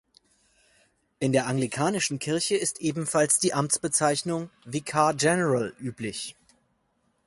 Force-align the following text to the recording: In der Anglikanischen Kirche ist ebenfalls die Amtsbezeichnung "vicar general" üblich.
In 1.19 1.31
der 1.31 1.45
Anglikanischen 1.45 2.17
Kirche 2.17 2.55
ist 2.55 2.81
ebenfalls 2.81 3.37
die 3.37 3.53
Amtsbezeichnung 3.53 4.49
"vicar 4.65 5.13
general" 5.13 5.75
üblich. 5.79 6.35